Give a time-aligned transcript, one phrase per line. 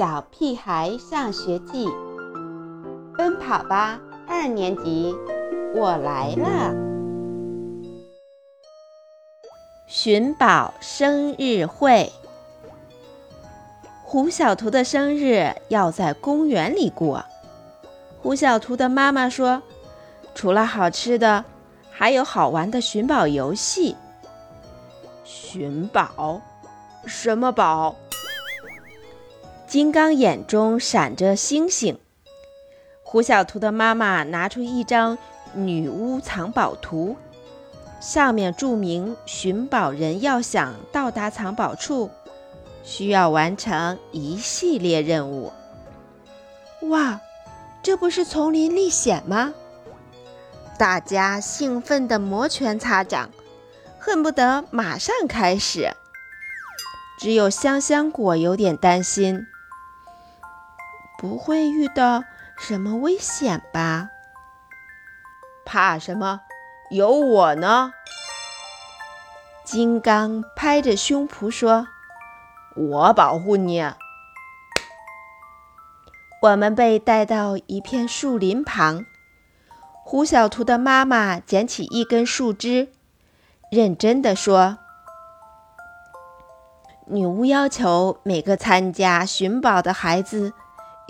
[0.00, 1.86] 小屁孩上学记》，
[3.18, 5.14] 奔跑吧二年级，
[5.74, 6.74] 我来了！
[9.86, 12.10] 寻宝生日会，
[14.02, 17.22] 胡小图的生日要在公园里过。
[18.22, 19.62] 胡小图的妈妈说
[20.34, 21.44] ：“除了好吃的，
[21.90, 23.94] 还有好玩的寻宝游戏。”
[25.24, 26.40] 寻宝？
[27.04, 27.94] 什么宝？
[29.70, 31.96] 金刚眼中闪着星星。
[33.04, 35.16] 胡小图的妈妈拿出一张
[35.54, 37.16] 女巫藏宝图，
[38.00, 42.10] 上面注明寻宝人要想到达藏宝处，
[42.82, 45.52] 需要完成一系列任务。
[46.88, 47.20] 哇，
[47.80, 49.54] 这不是丛林历险吗？
[50.76, 53.30] 大家兴奋地摩拳擦掌，
[54.00, 55.92] 恨不得马上开始。
[57.20, 59.46] 只有香香果有点担心。
[61.20, 62.24] 不会遇到
[62.56, 64.08] 什么危险吧？
[65.66, 66.40] 怕什么？
[66.90, 67.92] 有我呢！
[69.62, 71.88] 金刚拍着胸脯说
[72.74, 73.84] ：“我保护你。”
[76.40, 79.04] 我们被带到一片树林旁，
[80.02, 82.90] 胡小图的妈妈捡起一根树枝，
[83.70, 84.78] 认真地说
[87.04, 90.54] ：“女巫要求每个参加寻宝的孩子。”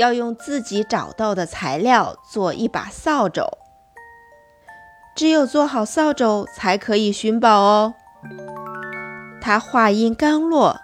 [0.00, 3.44] 要用自己找到的材料做一把扫帚，
[5.14, 7.92] 只有做好扫帚才可以寻宝哦。
[9.42, 10.80] 他话音刚落，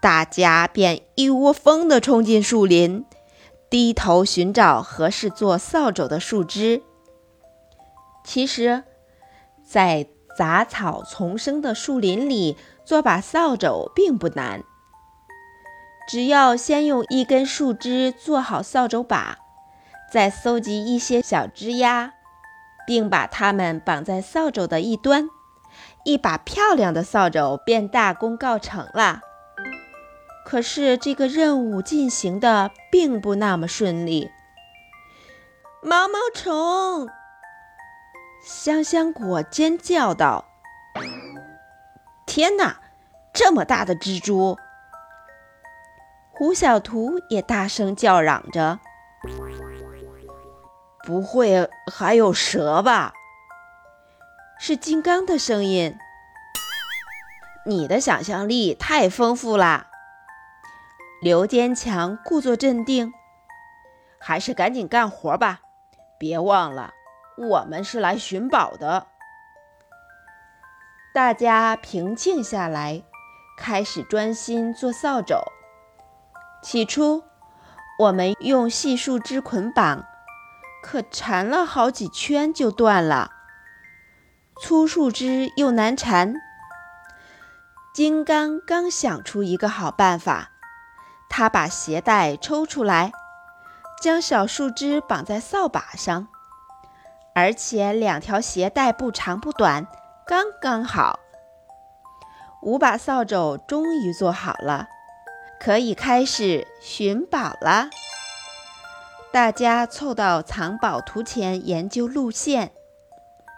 [0.00, 3.04] 大家便一窝蜂地冲进树林，
[3.68, 6.82] 低头寻找合适做扫帚的树枝。
[8.24, 8.84] 其实，
[9.62, 10.06] 在
[10.38, 14.64] 杂草丛生的树林里做把扫帚并不难。
[16.08, 19.36] 只要先用一根树枝做好扫帚把，
[20.10, 22.14] 再搜集一些小枝丫，
[22.86, 25.28] 并把它们绑在扫帚的一端，
[26.04, 29.20] 一把漂亮的扫帚便大功告成了。
[30.46, 34.30] 可是这个任务进行的并不那么顺利。
[35.82, 37.06] 毛毛虫！
[38.42, 40.46] 香香果尖叫道
[42.24, 42.80] ：“天哪，
[43.34, 44.56] 这么大的蜘蛛！”
[46.38, 48.78] 胡小图也大声叫嚷着
[51.04, 53.12] ：“不会还有蛇吧？”
[54.56, 55.98] 是金刚的声音。
[57.66, 59.88] 你的想象力太丰富啦。
[61.20, 63.12] 刘坚强故作镇定
[64.20, 65.58] ：“还是赶紧干活吧，
[66.20, 66.94] 别忘了，
[67.36, 69.08] 我们是来寻宝的。”
[71.12, 73.02] 大家平静下来，
[73.58, 75.34] 开始专心做扫帚。
[76.62, 77.22] 起初，
[77.98, 80.04] 我们用细树枝捆绑，
[80.82, 83.30] 可缠了好几圈就断了。
[84.60, 86.34] 粗树枝又难缠。
[87.94, 90.50] 金刚刚想出一个好办法，
[91.30, 93.12] 他把鞋带抽出来，
[94.02, 96.26] 将小树枝绑在扫把上，
[97.34, 99.86] 而且两条鞋带不长不短，
[100.26, 101.20] 刚刚好。
[102.62, 104.88] 五把扫帚终于做好了。
[105.60, 107.90] 可以开始寻宝了。
[109.32, 112.72] 大家凑到藏宝图前研究路线，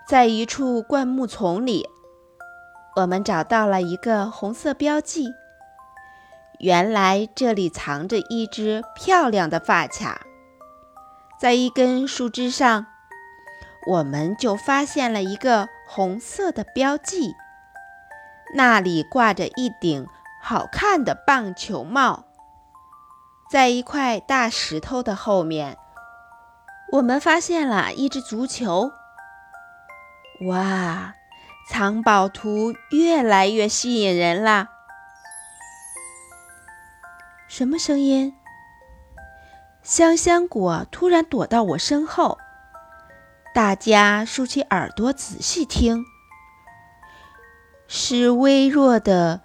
[0.09, 1.87] 在一处灌木丛里，
[2.97, 5.29] 我们找到了一个红色标记。
[6.59, 10.23] 原来这里藏着一只漂亮的发卡，
[11.41, 12.87] 在一根树枝上，
[13.87, 17.35] 我们就发现了一个红色的标记，
[18.55, 20.07] 那里挂着一顶。
[20.43, 22.25] 好看的棒球帽，
[23.51, 25.77] 在一块大石头的后面，
[26.93, 28.91] 我们发现了一只足球。
[30.47, 31.15] 哇，
[31.69, 34.69] 藏宝图越来越吸引人啦！
[37.47, 38.35] 什么声音？
[39.83, 42.39] 香香果突然躲到我身后，
[43.55, 46.05] 大家竖起耳朵仔细听，
[47.87, 49.43] 是微弱的。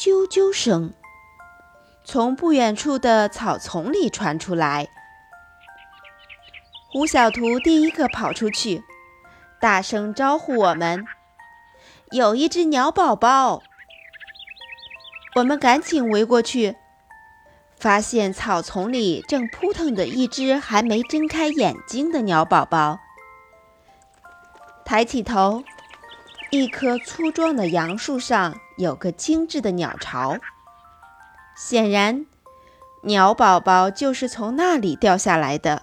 [0.00, 0.94] 啾啾声
[2.04, 4.86] 从不远处的草丛里传出来。
[6.92, 8.84] 胡小图第一个跑出去，
[9.60, 11.04] 大声招呼我们
[12.12, 13.60] ：“有一只鸟宝宝！”
[15.34, 16.76] 我们赶紧围过去，
[17.76, 23.00] 发现草丛里正扑腾着一只还没睁开眼睛的鸟宝宝。
[24.84, 25.64] 抬起头。
[26.50, 30.38] 一棵粗壮的杨树上有个精致的鸟巢，
[31.54, 32.24] 显然
[33.02, 35.82] 鸟宝宝就是从那里掉下来的。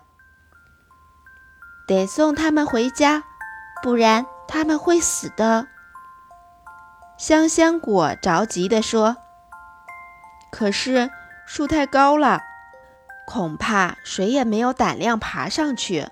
[1.87, 3.23] 得送他们回家，
[3.83, 5.67] 不然他们会死的。
[7.15, 9.17] 香香果着急地说
[10.51, 11.11] ：“可是
[11.45, 12.41] 树太高了，
[13.27, 16.07] 恐怕谁也没有胆量爬上去。”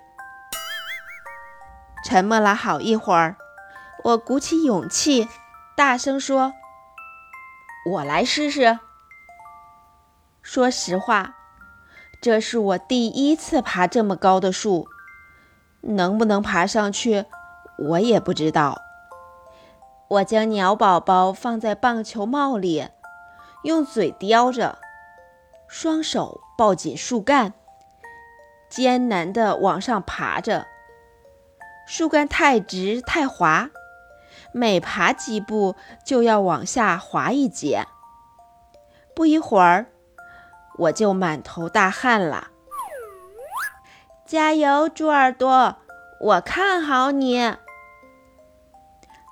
[2.05, 3.37] 沉默了好一会儿，
[4.03, 5.29] 我鼓起勇气，
[5.77, 6.53] 大声说
[7.89, 8.79] ：“我来试试。”
[10.43, 11.35] 说实话，
[12.21, 14.89] 这是我第一次爬这么高的树，
[15.79, 17.23] 能不能爬上去，
[17.77, 18.81] 我也不知道。
[20.09, 22.89] 我将鸟宝宝放在棒球帽里，
[23.63, 24.79] 用嘴叼着，
[25.69, 27.53] 双手抱紧树干，
[28.69, 30.67] 艰难地往上爬着。
[31.87, 33.69] 树干太直太滑，
[34.53, 37.87] 每爬几步就要往下滑一截。
[39.15, 39.87] 不一会儿，
[40.77, 42.47] 我就满头大汗了。
[44.25, 45.77] 加油，猪耳朵！
[46.21, 47.55] 我看好你。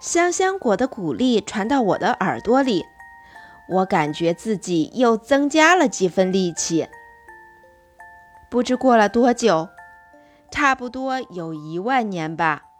[0.01, 2.83] 香香果的鼓励传到我的耳朵里，
[3.69, 6.89] 我感觉自己又增加了几分力气。
[8.49, 9.69] 不知过了多久。
[10.51, 12.70] 差不多有一万年吧。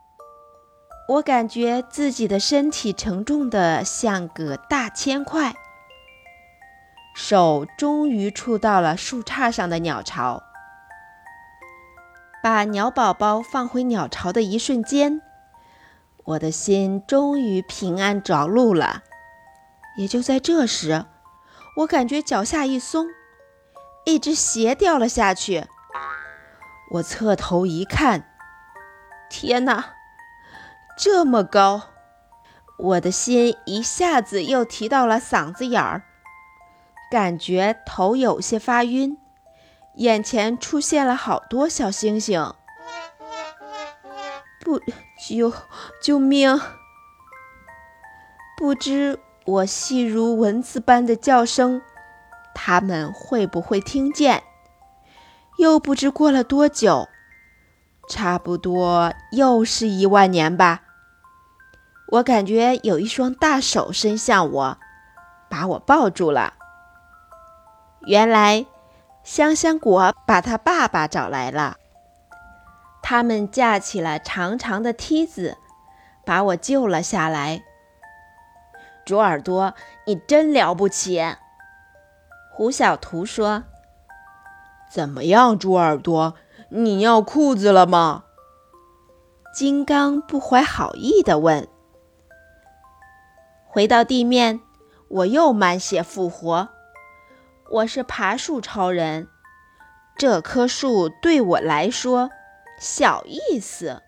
[1.08, 5.56] 我感觉自己的身体沉重的像个大铅块，
[7.14, 10.44] 手终于触到了树杈上的鸟巢。
[12.42, 15.22] 把鸟宝宝放回鸟巢的一瞬间，
[16.24, 19.04] 我的心终于平安着陆了。
[19.98, 21.06] 也就在这时，
[21.78, 23.08] 我感觉脚下一松，
[24.06, 25.66] 一只鞋掉了下去。
[26.94, 28.34] 我侧头一看，
[29.30, 29.94] 天哪，
[31.04, 31.82] 这么高！
[32.78, 36.04] 我的心一下子又提到了嗓子眼儿，
[37.10, 39.18] 感觉头有些发晕，
[39.96, 42.54] 眼前出现了好多小星星。
[44.64, 44.80] 不，
[45.28, 45.52] 救
[46.04, 46.62] 救命！
[48.56, 51.82] 不知我细如蚊子般的叫声，
[52.54, 54.44] 他们会不会听见？
[55.58, 57.10] 又不知过了多久，
[58.08, 60.84] 差不多又是一万年吧。
[62.12, 64.78] 我感觉有一双大手伸向我，
[65.50, 66.56] 把我抱住了。
[68.02, 68.66] 原来
[69.24, 71.78] 香香果把他爸爸找来了，
[73.02, 75.58] 他们架起了长长的梯子，
[76.26, 77.64] 把我救了下来。
[79.06, 79.74] 猪耳朵，
[80.06, 81.24] 你真了不起！
[82.52, 83.64] 胡小图说。
[84.92, 86.36] 怎么样，猪耳朵？
[86.68, 88.26] 你尿裤子了吗？
[89.56, 91.68] 金刚不怀好意地问。
[93.74, 94.60] 回到地面，
[95.08, 96.68] 我又满血复活。
[97.70, 99.30] 我是爬树超人，
[100.18, 102.30] 这棵树对我来说
[102.78, 104.02] 小意思。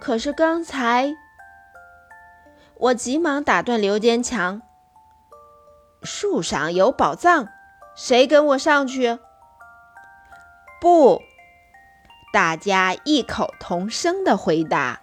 [0.00, 1.12] 可是刚才，
[2.78, 4.62] 我急忙打断刘坚强
[6.02, 7.48] ：“树上有宝藏。”
[7.94, 9.18] 谁跟我上去？
[10.80, 11.20] 不！
[12.32, 15.02] 大家异口同声的回答。